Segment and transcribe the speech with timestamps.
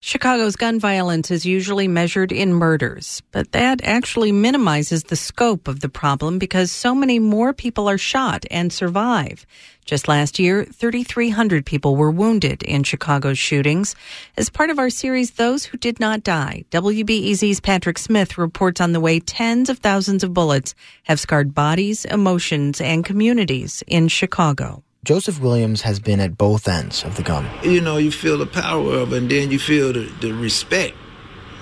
[0.00, 5.80] Chicago's gun violence is usually measured in murders, but that actually minimizes the scope of
[5.80, 9.44] the problem because so many more people are shot and survive.
[9.84, 13.96] Just last year, 3,300 people were wounded in Chicago's shootings.
[14.36, 18.92] As part of our series, Those Who Did Not Die, WBEZ's Patrick Smith reports on
[18.92, 24.84] the way tens of thousands of bullets have scarred bodies, emotions, and communities in Chicago.
[25.04, 27.48] Joseph Williams has been at both ends of the gun.
[27.62, 30.96] You know, you feel the power of it, and then you feel the, the respect.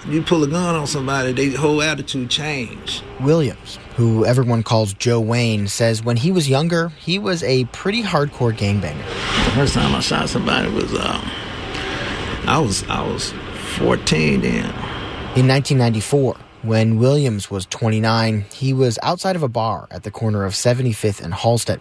[0.09, 3.03] You pull a gun on somebody, their whole attitude change.
[3.21, 8.03] Williams, who everyone calls Joe Wayne, says when he was younger, he was a pretty
[8.03, 9.05] hardcore gangbanger.
[9.45, 11.21] The first time I shot somebody was, uh,
[12.47, 13.33] I was, I was
[13.77, 14.65] 14 then.
[15.37, 20.45] In 1994, when Williams was 29, he was outside of a bar at the corner
[20.45, 21.81] of 75th and Halsted,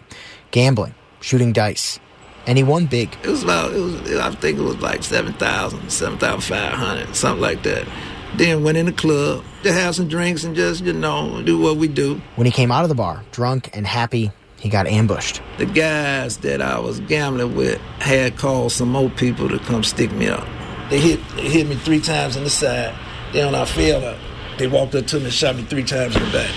[0.50, 0.94] gambling
[1.26, 1.98] shooting dice.
[2.46, 3.16] And he won big.
[3.24, 7.88] It was about, it was, I think it was like 7,000, 7,500, something like that.
[8.36, 11.78] Then went in the club to have some drinks and just, you know, do what
[11.78, 12.20] we do.
[12.36, 15.42] When he came out of the bar, drunk and happy, he got ambushed.
[15.58, 20.12] The guys that I was gambling with had called some more people to come stick
[20.12, 20.46] me up.
[20.90, 22.94] They hit, they hit me three times in the side.
[23.32, 24.18] Then I fell up,
[24.58, 26.54] they walked up to me and shot me three times in the back.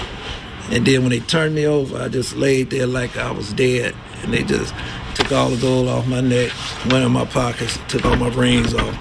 [0.70, 3.96] And then when they turned me over, I just laid there like I was dead
[4.24, 4.74] and they just
[5.16, 6.52] took all the gold off my neck,
[6.90, 8.98] went in my pockets, took all my rings off,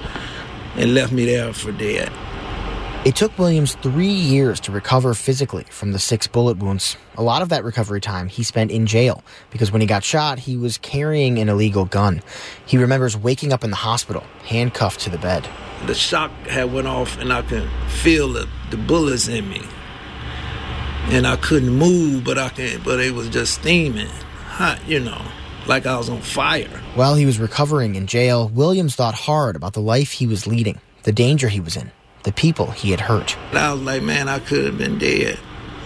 [0.77, 2.11] and left me there for dead.
[3.05, 6.97] It took Williams three years to recover physically from the six bullet wounds.
[7.17, 10.41] A lot of that recovery time he spent in jail because when he got shot,
[10.41, 12.23] he was carrying an illegal gun.
[12.67, 15.49] He remembers waking up in the hospital, handcuffed to the bed.
[15.87, 19.63] The shock had went off, and I could feel the, the bullets in me,
[21.07, 24.11] and I couldn't move, but I can, but it was just steaming
[24.59, 25.23] hot, you know,
[25.69, 26.67] like I was on fire.
[26.97, 30.81] While he was recovering in jail, Williams thought hard about the life he was leading,
[31.05, 31.93] the danger he was in,
[32.25, 33.39] the people he had hurt.
[33.53, 35.39] I was like, man, I could have been dead.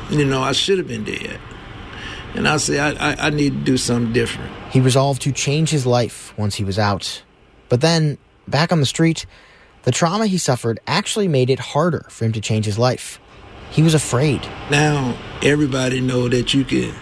[0.08, 1.38] You know, I should have been dead.
[2.34, 4.50] And I said, I, I, I need to do something different.
[4.70, 7.22] He resolved to change his life once he was out.
[7.68, 8.16] But then,
[8.48, 9.26] back on the street,
[9.82, 13.20] the trauma he suffered actually made it harder for him to change his life.
[13.70, 14.40] He was afraid.
[14.70, 16.94] Now everybody know that you can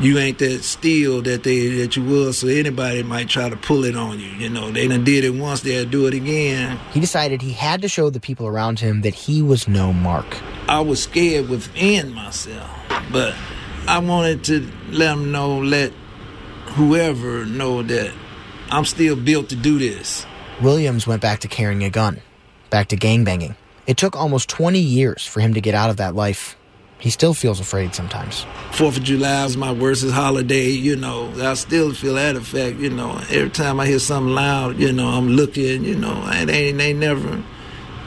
[0.00, 3.84] you ain't that steel that they that you was, so anybody might try to pull
[3.84, 4.28] it on you.
[4.28, 6.78] You know, they done did it once, they'll do it again.
[6.92, 10.26] He decided he had to show the people around him that he was no mark.
[10.68, 12.70] I was scared within myself,
[13.12, 13.34] but
[13.86, 14.60] I wanted to
[14.90, 15.92] let them know, let
[16.66, 18.12] whoever know that
[18.70, 20.24] I'm still built to do this.
[20.62, 22.20] Williams went back to carrying a gun,
[22.70, 23.56] back to gangbanging.
[23.86, 26.56] It took almost 20 years for him to get out of that life
[27.00, 28.46] he still feels afraid sometimes.
[28.72, 31.32] Fourth of July is my worst holiday, you know.
[31.40, 33.20] I still feel that effect, you know.
[33.30, 36.98] Every time I hear something loud, you know, I'm looking, you know, it ain't, ain't
[36.98, 37.42] never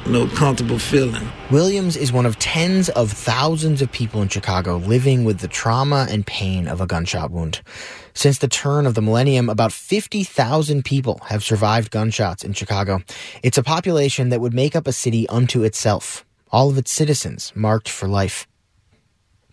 [0.05, 1.27] no comfortable feeling.
[1.49, 6.07] Williams is one of tens of thousands of people in Chicago living with the trauma
[6.09, 7.61] and pain of a gunshot wound.
[8.13, 13.01] Since the turn of the millennium, about 50,000 people have survived gunshots in Chicago.
[13.41, 17.51] It's a population that would make up a city unto itself, all of its citizens
[17.55, 18.45] marked for life.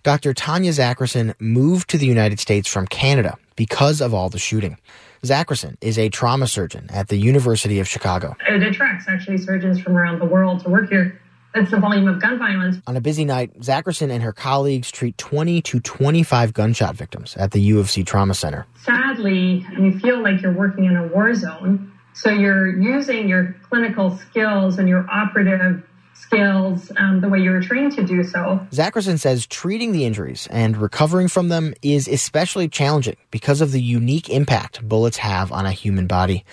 [0.02, 0.32] Dr.
[0.32, 4.78] Tanya Zakrison moved to the United States from Canada because of all the shooting.
[5.22, 8.34] Zakrison is a trauma surgeon at the University of Chicago.
[8.48, 11.20] It attracts actually surgeons from around the world to work here.
[11.54, 12.78] It's the volume of gun violence.
[12.86, 17.50] On a busy night, Zakrison and her colleagues treat 20 to 25 gunshot victims at
[17.50, 18.66] the U of C Trauma Center.
[18.82, 21.92] Sadly, you feel like you're working in a war zone.
[22.14, 25.82] So you're using your clinical skills and your operative
[26.14, 28.66] skills um, the way you were trained to do so.
[28.70, 33.80] Zakrison says treating the injuries and recovering from them is especially challenging because of the
[33.80, 36.44] unique impact bullets have on a human body.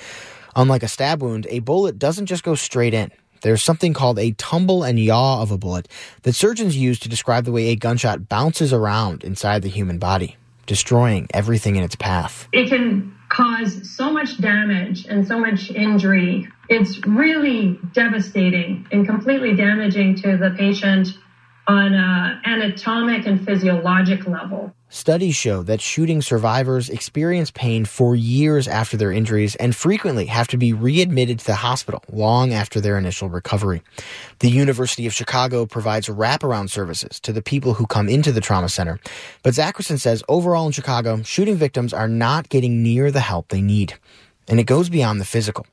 [0.55, 3.11] Unlike a stab wound, a bullet doesn't just go straight in.
[3.41, 5.87] There's something called a tumble and yaw of a bullet
[6.23, 10.37] that surgeons use to describe the way a gunshot bounces around inside the human body,
[10.65, 12.47] destroying everything in its path.
[12.51, 16.47] It can cause so much damage and so much injury.
[16.69, 21.09] It's really devastating and completely damaging to the patient
[21.67, 24.73] on an anatomic and physiologic level.
[24.89, 30.47] Studies show that shooting survivors experience pain for years after their injuries and frequently have
[30.47, 33.81] to be readmitted to the hospital long after their initial recovery.
[34.39, 38.69] The University of Chicago provides wraparound services to the people who come into the trauma
[38.69, 38.97] center.
[39.43, 43.61] But Zakrison says overall in Chicago, shooting victims are not getting near the help they
[43.61, 43.95] need.
[44.47, 45.65] And it goes beyond the physical.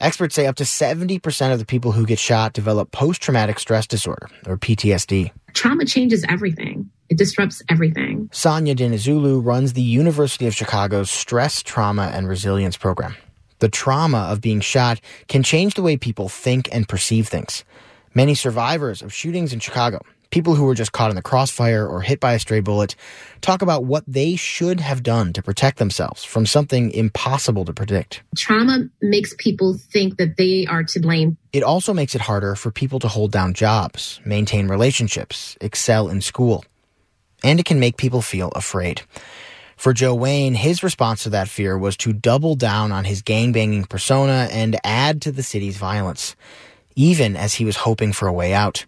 [0.00, 3.86] Experts say up to 70% of the people who get shot develop post traumatic stress
[3.86, 5.32] disorder, or PTSD.
[5.54, 6.88] Trauma changes everything.
[7.08, 8.28] It disrupts everything.
[8.30, 13.16] Sonia Dinizulu runs the University of Chicago's Stress, Trauma, and Resilience program.
[13.58, 17.64] The trauma of being shot can change the way people think and perceive things.
[18.14, 20.00] Many survivors of shootings in Chicago,
[20.30, 22.94] people who were just caught in the crossfire or hit by a stray bullet,
[23.40, 28.22] talk about what they should have done to protect themselves from something impossible to predict.
[28.36, 31.36] Trauma makes people think that they are to blame.
[31.52, 36.20] It also makes it harder for people to hold down jobs, maintain relationships, excel in
[36.20, 36.64] school.
[37.42, 39.02] And it can make people feel afraid.
[39.76, 43.88] For Joe Wayne, his response to that fear was to double down on his gangbanging
[43.88, 46.34] persona and add to the city's violence,
[46.96, 48.86] even as he was hoping for a way out.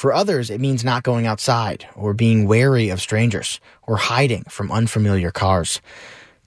[0.00, 4.72] For others, it means not going outside or being wary of strangers or hiding from
[4.72, 5.82] unfamiliar cars.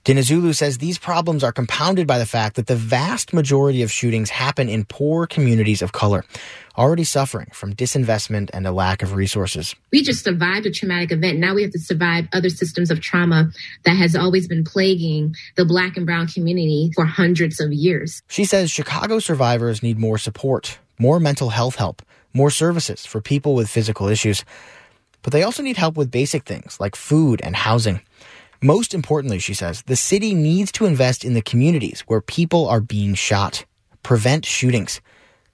[0.04, 4.30] Dinizulu says these problems are compounded by the fact that the vast majority of shootings
[4.30, 6.24] happen in poor communities of color,
[6.76, 9.76] already suffering from disinvestment and a lack of resources.
[9.92, 11.38] We just survived a traumatic event.
[11.38, 13.52] Now we have to survive other systems of trauma
[13.84, 18.20] that has always been plaguing the black and brown community for hundreds of years.
[18.26, 22.02] She says Chicago survivors need more support, more mental health help,
[22.34, 24.44] more services for people with physical issues.
[25.22, 28.00] But they also need help with basic things like food and housing.
[28.62, 32.80] Most importantly, she says, the city needs to invest in the communities where people are
[32.80, 33.64] being shot,
[34.02, 35.00] prevent shootings,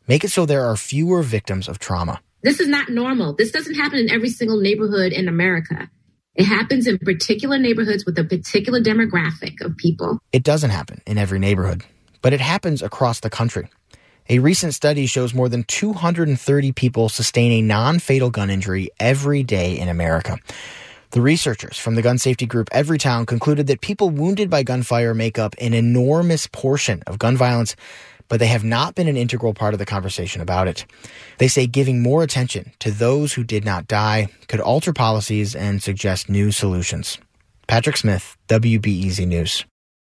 [0.09, 2.21] make it so there are fewer victims of trauma.
[2.43, 3.35] This is not normal.
[3.35, 5.91] This doesn't happen in every single neighborhood in America.
[6.35, 10.19] It happens in particular neighborhoods with a particular demographic of people.
[10.33, 11.85] It doesn't happen in every neighborhood,
[12.23, 13.69] but it happens across the country.
[14.31, 19.43] A recent study shows more than 230 people sustain a non fatal gun injury every
[19.43, 20.39] day in America.
[21.11, 25.37] The researchers from the gun safety group Everytown concluded that people wounded by gunfire make
[25.37, 27.75] up an enormous portion of gun violence,
[28.29, 30.87] but they have not been an integral part of the conversation about it.
[31.39, 35.83] They say giving more attention to those who did not die could alter policies and
[35.83, 37.19] suggest new solutions.
[37.67, 39.65] Patrick Smith, WBEZ News.